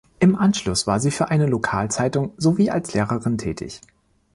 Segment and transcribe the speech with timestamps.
[0.19, 3.81] Im Anschluss war sie für eine Lokalzeitung sowie als Lehrerin tätig.